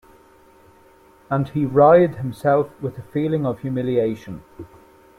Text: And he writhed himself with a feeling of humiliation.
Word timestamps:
And 1.29 1.47
he 1.49 1.63
writhed 1.63 2.15
himself 2.15 2.71
with 2.81 2.97
a 2.97 3.03
feeling 3.03 3.45
of 3.45 3.59
humiliation. 3.59 4.43